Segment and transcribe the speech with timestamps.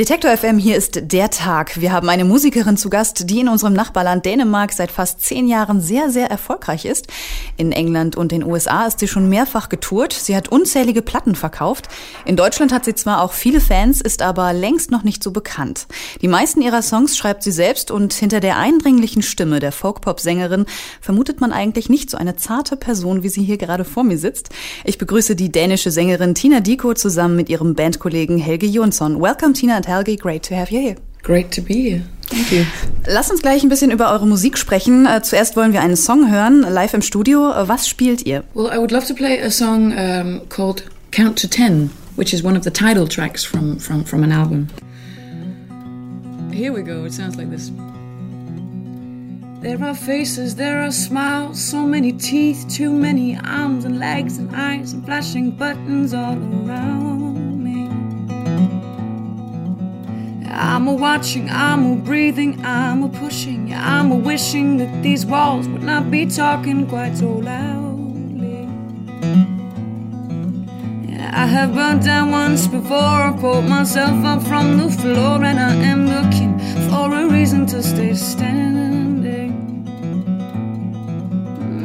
[0.00, 1.78] Detektor FM, hier ist der Tag.
[1.78, 5.82] Wir haben eine Musikerin zu Gast, die in unserem Nachbarland Dänemark seit fast zehn Jahren
[5.82, 7.08] sehr, sehr erfolgreich ist.
[7.58, 10.14] In England und den USA ist sie schon mehrfach getourt.
[10.14, 11.88] Sie hat unzählige Platten verkauft.
[12.24, 15.86] In Deutschland hat sie zwar auch viele Fans, ist aber längst noch nicht so bekannt.
[16.22, 20.64] Die meisten ihrer Songs schreibt sie selbst und hinter der eindringlichen Stimme der Folk-Pop-Sängerin
[21.02, 24.48] vermutet man eigentlich nicht so eine zarte Person, wie sie hier gerade vor mir sitzt.
[24.86, 29.20] Ich begrüße die dänische Sängerin Tina Diko zusammen mit ihrem Bandkollegen Helge Jonsson.
[29.20, 30.96] Welcome, Tina and Helge, great to have you here.
[31.22, 32.02] Great to be here.
[32.28, 32.64] Thank you.
[33.06, 35.04] Lass uns gleich ein bisschen über eure Musik sprechen.
[35.04, 37.50] Äh, zuerst wollen wir einen Song hören, live im Studio.
[37.50, 38.44] Äh, was spielt ihr?
[38.54, 42.44] Well, I would love to play a song um, called Count to Ten, which is
[42.44, 44.68] one of the title tracks from, from, from an album.
[46.52, 47.72] Here we go, it sounds like this.
[49.60, 54.54] There are faces, there are smiles, so many teeth, too many arms and legs and
[54.54, 57.09] eyes and flashing buttons all around
[60.62, 65.66] I'm a watching, I'm a breathing, I'm a pushing, I'm a wishing that these walls
[65.66, 68.68] would not be talking quite so loudly.
[71.08, 75.58] Yeah, I have burnt down once before, I pulled myself up from the floor, and
[75.58, 76.58] I am looking
[76.90, 79.54] for a reason to stay standing.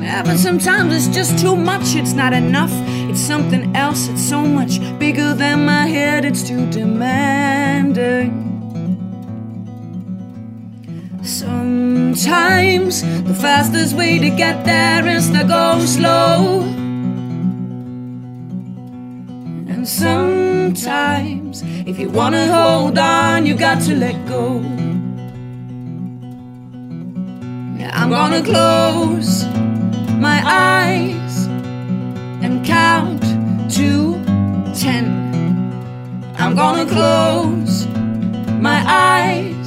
[0.03, 2.73] Yeah, but sometimes it's just too much, it's not enough.
[3.09, 8.55] It's something else, it's so much bigger than my head, it's too demanding.
[11.26, 16.62] Sometimes the fastest way to get there is to go slow.
[19.72, 24.62] And sometimes, if you wanna hold on, you got to let go.
[27.92, 29.46] I'm gonna close
[30.28, 31.48] my eyes
[32.46, 33.23] and count
[33.73, 34.14] to
[34.80, 35.06] ten.
[36.38, 37.88] I'm gonna close
[38.62, 39.65] my eyes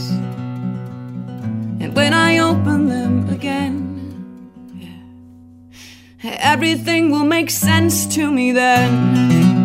[1.99, 3.77] when I open them again,
[6.23, 8.89] everything will make sense to me then.
[9.17, 9.57] Mm-hmm.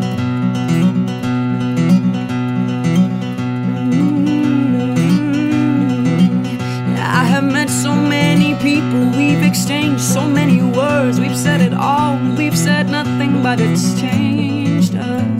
[7.21, 12.17] I have met so many people, we've exchanged so many words, we've said it all,
[12.35, 15.32] we've said nothing, but it's changed us.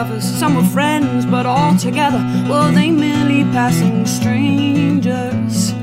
[0.00, 5.74] Lovers, some were friends, but all together, were they merely passing strangers.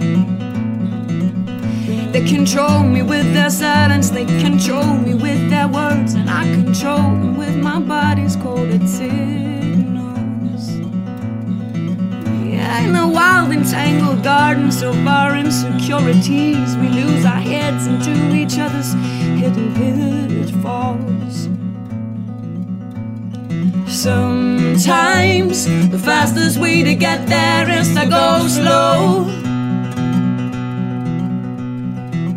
[2.12, 6.98] They control me with their silence, they control me with their words, and I control
[6.98, 10.66] them with my body's coded signals.
[12.52, 18.58] Yeah, in the wild, entangled gardens of our insecurities, we lose our heads into each
[18.58, 18.94] other's
[19.40, 21.47] hidden pitfalls.
[24.08, 29.26] Sometimes the fastest way to get there is to go slow.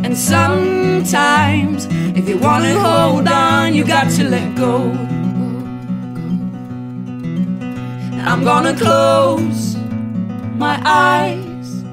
[0.02, 1.86] And sometimes,
[2.18, 4.90] if you wanna hold on, you got to let go.
[8.28, 9.76] I'm gonna close
[10.56, 11.84] my eyes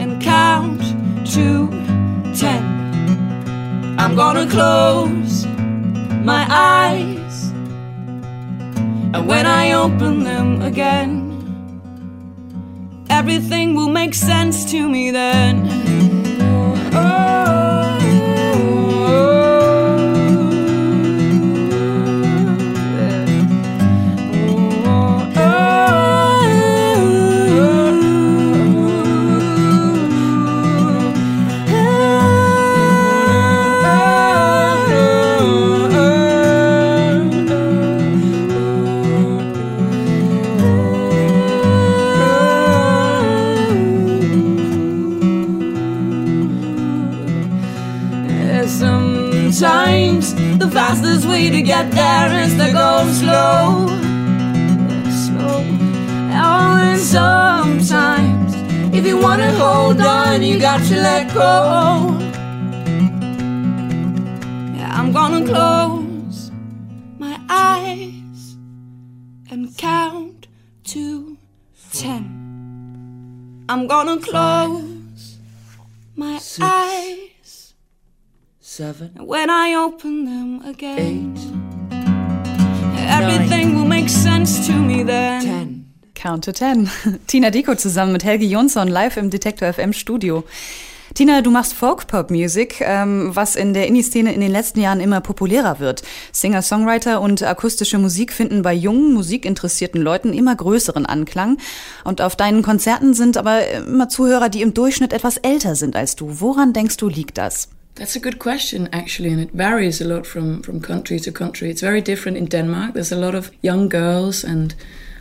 [0.00, 0.82] and count
[1.34, 1.68] to
[2.34, 2.62] ten.
[4.00, 5.46] I'm gonna close
[6.24, 7.19] my eyes,
[9.12, 11.28] and when I open them again,
[13.10, 15.89] everything will make sense to me then.
[51.50, 53.86] Way to get there is to go slow.
[55.24, 55.64] Slow.
[56.32, 58.54] Oh, and sometimes
[58.94, 62.16] if you wanna hold on, you got to let go.
[64.76, 66.50] Yeah, I'm gonna close
[67.18, 68.56] my eyes
[69.50, 70.46] and count
[70.84, 71.36] to
[71.92, 72.24] ten.
[73.68, 75.38] I'm gonna close
[76.16, 77.29] my eyes.
[78.80, 81.38] Seven, And when I open them again, eight,
[83.10, 85.42] everything will make sense to me then.
[85.42, 85.86] ten.
[86.14, 86.88] Count to Ten.
[87.26, 90.44] Tina Diko zusammen mit Helge Jonsson live im Detektor FM Studio.
[91.12, 95.78] Tina, du machst Folk-Pop-Music, ähm, was in der Indie-Szene in den letzten Jahren immer populärer
[95.80, 96.02] wird.
[96.32, 101.58] Singer-Songwriter und akustische Musik finden bei jungen, musikinteressierten Leuten immer größeren Anklang.
[102.04, 106.16] Und auf deinen Konzerten sind aber immer Zuhörer, die im Durchschnitt etwas älter sind als
[106.16, 106.40] du.
[106.40, 107.68] Woran denkst du, liegt das?
[107.96, 111.70] That's a good question, actually, and it varies a lot from, from country to country.
[111.70, 112.94] It's very different in Denmark.
[112.94, 114.74] There's a lot of young girls, and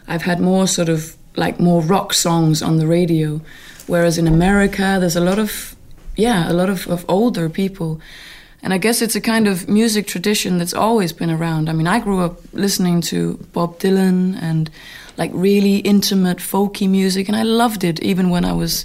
[0.07, 3.41] I've had more sort of like more rock songs on the radio.
[3.87, 5.75] Whereas in America, there's a lot of
[6.19, 8.01] yeah, a lot of, of older people.
[8.61, 11.69] And I guess it's a kind of music tradition that's always been around.
[11.69, 14.69] I mean, I grew up listening to Bob Dylan and
[15.17, 18.83] like really intimate folky music, and I loved it even when I was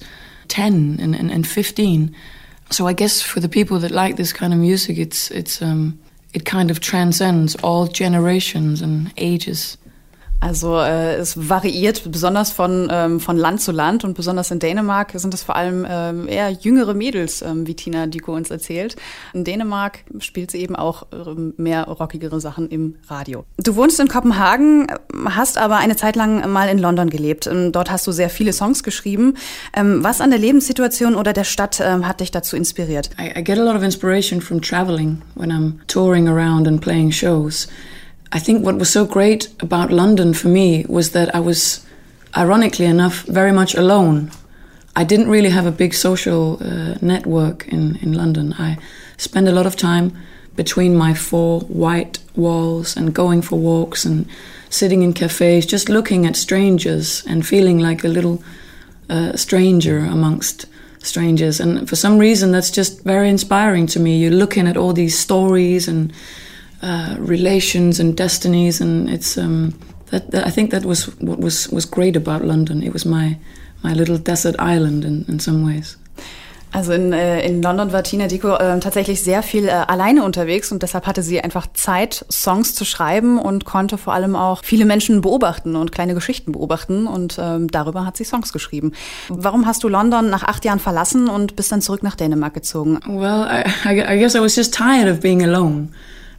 [0.48, 2.14] 10 and, and, and 15.
[2.70, 5.99] So I guess for the people that like this kind of music, it's, it's, um,
[6.32, 9.76] it kind of transcends all generations and ages.
[10.44, 15.12] Also äh, es variiert besonders von, ähm, von Land zu Land und besonders in Dänemark
[15.14, 18.94] sind es vor allem ähm, eher jüngere Mädels, ähm, wie Tina Diko uns erzählt.
[19.32, 23.46] In Dänemark spielt sie eben auch ähm, mehr rockigere Sachen im Radio.
[23.56, 24.87] Du wohnst in Kopenhagen,
[25.31, 27.46] hast aber eine Zeit lang mal in London gelebt.
[27.46, 29.38] Ähm, dort hast du sehr viele Songs geschrieben.
[29.75, 33.08] Ähm, was an der Lebenssituation oder der Stadt ähm, hat dich dazu inspiriert?
[33.19, 37.12] I, I get a lot of inspiration from traveling when I'm touring around and playing
[37.12, 37.67] shows.
[38.34, 41.86] I think what was so great about London for me was that I was,
[42.36, 44.32] ironically enough, very much alone.
[44.96, 48.52] I didn't really have a big social uh, network in, in London.
[48.58, 48.78] I
[49.19, 50.16] spent a lot of time
[50.56, 54.26] between my four white walls and going for walks and
[54.69, 58.42] sitting in cafes, just looking at strangers and feeling like a little
[59.08, 60.66] uh, stranger amongst
[60.98, 61.60] strangers.
[61.60, 64.19] And for some reason, that's just very inspiring to me.
[64.19, 66.12] You're looking at all these stories and
[66.84, 69.72] uh, relations and destinies, and it's um,
[70.10, 72.82] that, that, I think that was what was was great about London.
[72.82, 73.38] It was my
[73.82, 75.96] my little desert island in, in some ways.
[76.72, 80.72] Also in, äh, in London war Tina Dico äh, tatsächlich sehr viel äh, alleine unterwegs
[80.72, 84.84] und deshalb hatte sie einfach Zeit, Songs zu schreiben und konnte vor allem auch viele
[84.84, 88.90] Menschen beobachten und kleine Geschichten beobachten und ähm, darüber hat sie Songs geschrieben.
[89.28, 92.98] Warum hast du London nach acht Jahren verlassen und bist dann zurück nach Dänemark gezogen?
[93.06, 95.90] Well, I, I guess I was just tired of being alone.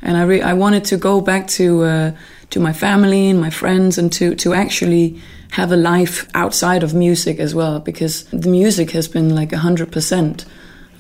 [0.06, 2.12] And I re- I wanted to go back to uh,
[2.52, 5.20] to my family and my friends and to to actually
[5.52, 9.92] have a life outside of music as well because the music has been like hundred
[9.92, 10.46] percent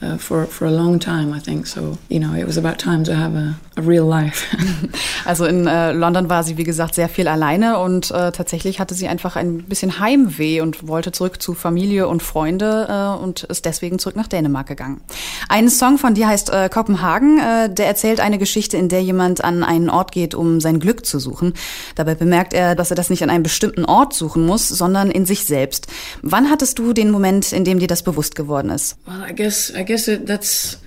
[0.02, 1.68] uh, for for a long time, I think.
[1.68, 4.46] So you know, it was about time to have a, a real life.
[5.26, 8.94] also in äh, London war sie wie gesagt sehr viel alleine und äh, tatsächlich hatte
[8.94, 13.66] sie einfach ein bisschen Heimweh und wollte zurück zu Familie und Freunde äh, und ist
[13.66, 15.02] deswegen zurück nach Dänemark gegangen.
[15.50, 17.40] Ein Song von dir heißt äh, Kopenhagen.
[17.40, 21.06] Äh, der erzählt eine Geschichte, in der jemand an einen Ort geht, um sein Glück
[21.06, 21.54] zu suchen.
[21.96, 25.26] Dabei bemerkt er, dass er das nicht an einem bestimmten Ort suchen muss, sondern in
[25.26, 25.88] sich selbst.
[26.22, 28.98] Wann hattest du den Moment, in dem dir das bewusst geworden ist?
[29.06, 30.78] Well, I guess I guess it, that's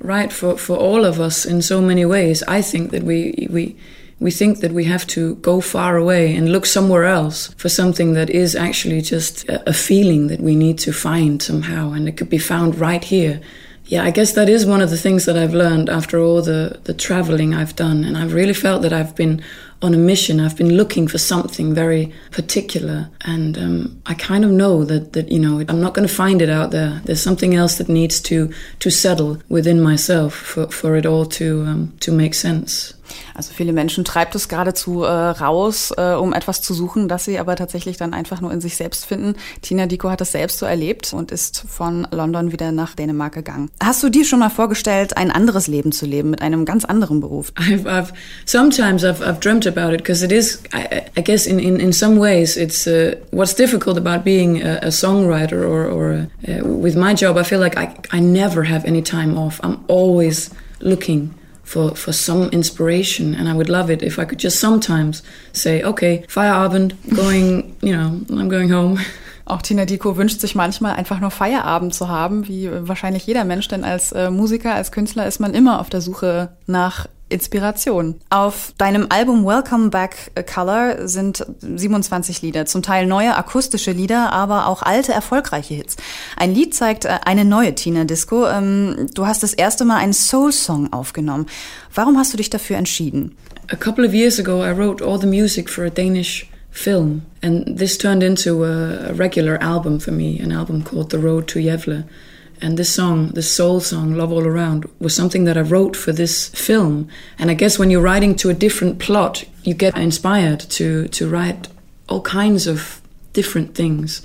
[0.00, 2.42] right for, for all of us in so many ways.
[2.48, 3.76] I think that we we
[4.18, 8.14] we think that we have to go far away and look somewhere else for something
[8.14, 12.16] that is actually just a, a feeling that we need to find somehow, and it
[12.16, 13.40] could be found right here.
[13.88, 16.80] Yeah, I guess that is one of the things that I've learned after all the,
[16.84, 18.02] the traveling I've done.
[18.02, 19.40] And I've really felt that I've been
[19.82, 20.40] on a mission.
[20.40, 25.30] I've been looking for something very particular, and um, I kind of know that that
[25.30, 27.00] you know I'm not going to find it out there.
[27.04, 31.64] There's something else that needs to to settle within myself for for it all to
[31.66, 32.94] um, to make sense.
[33.34, 37.38] Also viele Menschen treibt es geradezu äh, raus, äh, um etwas zu suchen, das sie
[37.38, 39.34] aber tatsächlich dann einfach nur in sich selbst finden.
[39.62, 43.70] Tina Dico hat das selbst so erlebt und ist von London wieder nach Dänemark gegangen.
[43.82, 47.20] Hast du dir schon mal vorgestellt, ein anderes Leben zu leben mit einem ganz anderen
[47.20, 47.52] Beruf?
[47.56, 48.12] I've, I've
[48.44, 51.92] sometimes I've, I've dreamt about it because it is, I, I, guess, in, in, in
[51.92, 56.12] some ways, it's uh, what's difficult about being a, a songwriter or, or
[56.46, 57.36] a, uh, with my job.
[57.36, 59.60] I feel like I, I never have any time off.
[59.62, 61.34] I'm always looking
[61.66, 63.34] for, for some inspiration.
[63.34, 67.94] And I would love it if I could just sometimes say, okay, Feierabend, going, you
[67.94, 68.98] know, I'm going home.
[69.44, 73.68] Auch Tina Dico wünscht sich manchmal einfach nur Feierabend zu haben, wie wahrscheinlich jeder Mensch,
[73.68, 78.20] denn als äh, Musiker, als Künstler ist man immer auf der Suche nach Inspiration.
[78.30, 84.68] Auf deinem Album Welcome Back Color sind 27 Lieder, zum Teil neue akustische Lieder, aber
[84.68, 85.96] auch alte erfolgreiche Hits.
[86.36, 88.46] Ein Lied zeigt äh, eine neue Tina Disco.
[88.46, 91.46] Ähm, du hast das erste Mal einen Soul-Song aufgenommen.
[91.92, 93.36] Warum hast du dich dafür entschieden?
[93.72, 97.76] A couple of years ago I wrote all the music for a Danish film and
[97.76, 102.04] this turned into a regular album for me, an album called The Road to Yevle.
[102.60, 106.12] And this song, this soul song, Love All Around, was something that I wrote for
[106.12, 107.08] this film.
[107.38, 111.28] And I guess when you're writing to a different plot, you get inspired to, to
[111.28, 111.68] write
[112.08, 113.00] all kinds of
[113.32, 114.22] different things.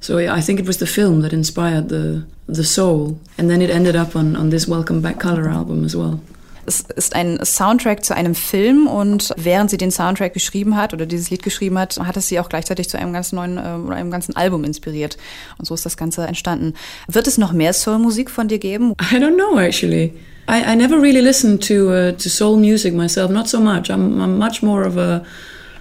[0.00, 3.70] So I think it was the film that inspired the the soul, and then it
[3.70, 6.20] ended up on on this Welcome Back Color album as well.
[6.68, 11.06] Es ist ein Soundtrack zu einem Film und während sie den Soundtrack geschrieben hat oder
[11.06, 13.96] dieses Lied geschrieben hat, hat es sie auch gleichzeitig zu einem ganz neuen äh, oder
[13.96, 15.16] einem ganzen Album inspiriert.
[15.56, 16.74] Und so ist das Ganze entstanden.
[17.08, 18.92] Wird es noch mehr Soul-Musik von dir geben?
[19.00, 20.12] I don't know actually.
[20.46, 23.30] I, I never really listened to uh, to soul music myself.
[23.30, 23.90] Not so much.
[23.90, 25.22] I'm, I'm much more of a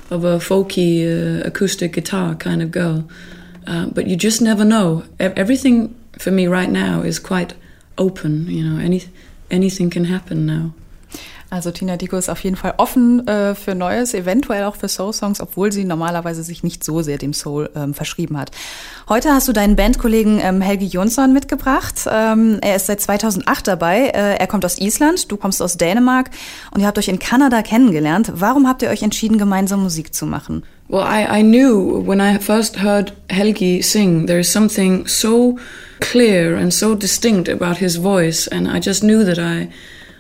[0.09, 3.03] of a folky uh, acoustic guitar kind of girl.
[3.65, 5.03] Uh, but you just never know.
[5.19, 7.55] Everything for me right now is quite
[7.97, 8.47] open.
[8.49, 9.03] You know, any
[9.51, 10.71] anything can happen now.
[11.49, 15.39] Also Tina Dico ist auf jeden Fall offen äh, für Neues, eventuell auch für Soul-Songs,
[15.39, 18.51] obwohl sie normalerweise sich nicht so sehr dem Soul ähm, verschrieben hat.
[19.07, 22.05] Heute hast du deinen Bandkollegen ähm, Helgi Jonsson mitgebracht.
[22.11, 24.07] Ähm, er ist seit 2008 dabei.
[24.07, 26.31] Äh, er kommt aus Island, du kommst aus Dänemark
[26.71, 28.31] und ihr habt euch in Kanada kennengelernt.
[28.35, 30.63] Warum habt ihr euch entschieden, gemeinsam Musik zu machen?
[30.89, 35.59] Well, I, I knew when I first heard Helgi sing, there is something so
[35.99, 39.69] clear and so distinct about his voice, and I just knew that I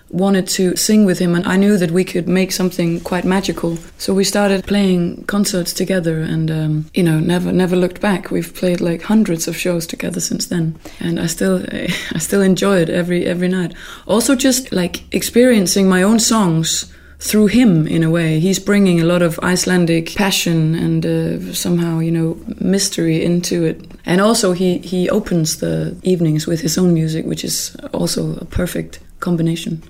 [0.09, 3.77] wanted to sing with him and I knew that we could make something quite magical.
[3.97, 8.31] So we started playing concerts together and um, you know never never looked back.
[8.31, 12.77] We've played like hundreds of shows together since then and I still I still enjoy
[12.79, 13.73] it every every night.
[14.07, 18.39] Also just like experiencing my own songs through him in a way.
[18.39, 23.81] He's bringing a lot of Icelandic passion and uh, somehow, you know, mystery into it.
[24.05, 28.45] And also he he opens the evenings with his own music, which is also a
[28.45, 29.81] perfect combination.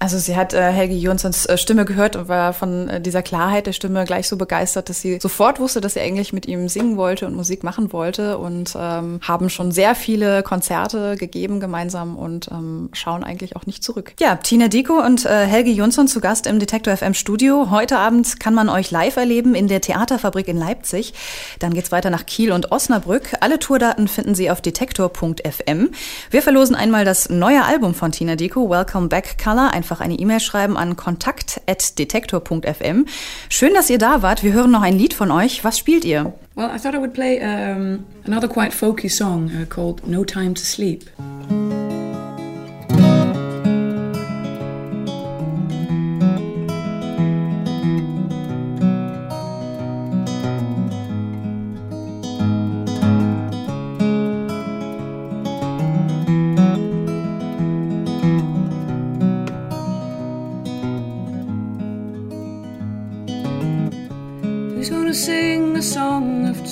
[0.00, 3.66] Also sie hat äh, Helgi Jonssons äh, Stimme gehört und war von äh, dieser Klarheit
[3.66, 6.96] der Stimme gleich so begeistert, dass sie sofort wusste, dass sie eigentlich mit ihm singen
[6.96, 12.48] wollte und Musik machen wollte und ähm, haben schon sehr viele Konzerte gegeben gemeinsam und
[12.50, 14.14] ähm, schauen eigentlich auch nicht zurück.
[14.18, 17.70] Ja, Tina Diko und äh, Helgi Jonsson zu Gast im Detektor FM Studio.
[17.70, 21.12] Heute Abend kann man euch live erleben in der Theaterfabrik in Leipzig.
[21.58, 23.34] Dann geht's weiter nach Kiel und Osnabrück.
[23.40, 25.90] Alle Tourdaten finden Sie auf detektor.fm.
[26.30, 30.14] Wir verlosen einmal das neue Album von Tina Diko, Welcome Back Color, ein einfach eine
[30.14, 33.06] E-Mail schreiben an kontakt.detektor.fm.
[33.48, 34.44] Schön, dass ihr da wart.
[34.44, 35.64] Wir hören noch ein Lied von euch.
[35.64, 36.32] Was spielt ihr?
[36.54, 40.54] Well, I thought I would play um, another quite folky song uh, called No Time
[40.54, 41.10] to Sleep.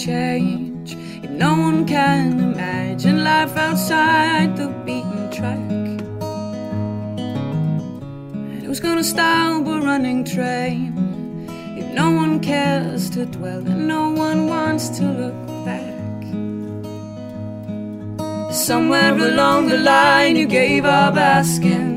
[0.09, 0.97] Change.
[1.25, 5.59] If no one can imagine life outside the beaten track.
[8.53, 10.95] And who's gonna stop a running train?
[11.77, 16.23] If no one cares to dwell and no one wants to look back.
[18.53, 21.97] Somewhere along the line you gave up asking.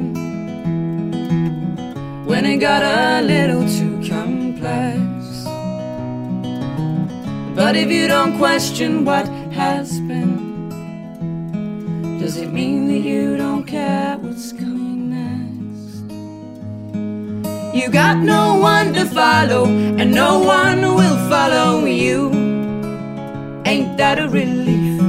[2.26, 3.91] When it got a little too
[7.62, 10.70] But if you don't question what has been,
[12.20, 16.02] does it mean that you don't care what's coming next?
[17.76, 22.32] You got no one to follow, and no one will follow you.
[23.68, 25.00] Ain't that a relief?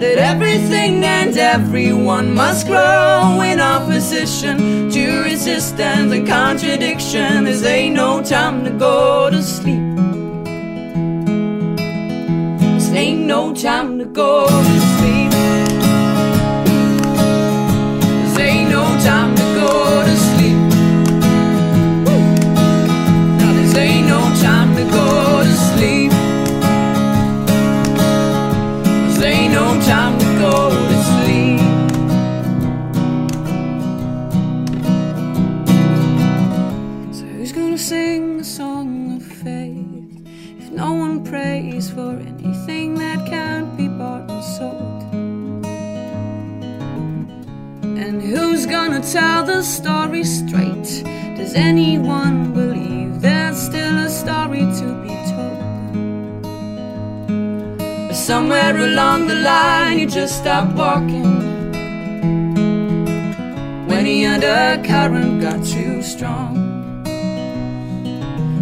[0.00, 7.44] That everything and everyone must grow in opposition to resistance and contradiction.
[7.44, 9.87] There's ain't no time to go to sleep.
[13.98, 15.30] Time to go to sleep.
[18.22, 20.58] This ain't no time to go to sleep.
[23.38, 26.12] Now this ain't no time to go to sleep.
[29.08, 31.60] This ain't no time to go to sleep.
[37.14, 40.26] So who's gonna sing a song of faith
[40.60, 42.98] if no one prays for anything?
[48.68, 51.04] Gonna tell the story straight?
[51.36, 55.58] Does anyone believe there's still a story to be told?
[58.14, 61.38] Somewhere along the line, you just stopped walking.
[63.86, 67.02] When the undercurrent got too strong.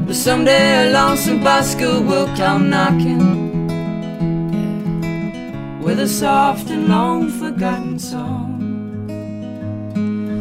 [0.07, 3.66] But someday a lonesome busker will come knocking
[5.87, 9.07] with a soft and long forgotten song.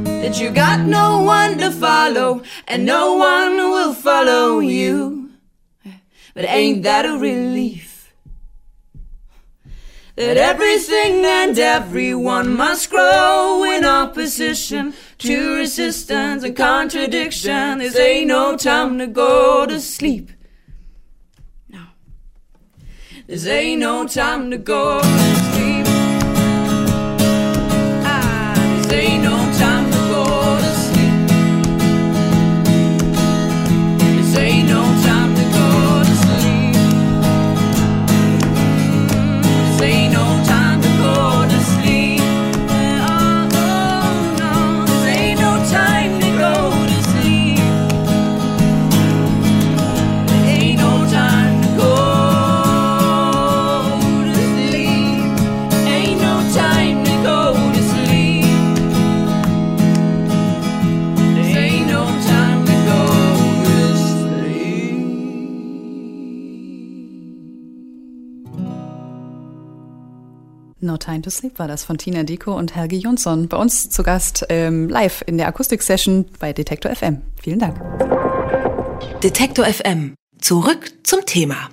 [0.04, 5.30] That you got no one to follow, and no one will follow you.
[6.34, 8.12] But ain't that a relief?
[10.16, 17.78] That everything and everyone must grow in opposition to resistance and contradiction.
[17.78, 20.32] This ain't no time to go to sleep.
[23.28, 25.02] This ain't no time to go.
[70.98, 73.48] Time to Sleep war das von Tina Deko und Helge Jonsson.
[73.48, 77.22] Bei uns zu Gast ähm, live in der Akustik-Session bei Detektor FM.
[77.42, 77.80] Vielen Dank.
[79.22, 80.16] Detektor FM.
[80.40, 81.70] Zurück zum Thema.